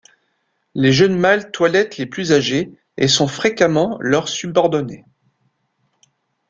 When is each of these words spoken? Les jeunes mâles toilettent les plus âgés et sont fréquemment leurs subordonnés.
Les 0.73 0.91
jeunes 0.91 1.15
mâles 1.15 1.51
toilettent 1.51 1.97
les 1.97 2.07
plus 2.07 2.31
âgés 2.33 2.73
et 2.97 3.07
sont 3.07 3.27
fréquemment 3.27 3.97
leurs 3.99 4.29
subordonnés. 4.29 5.05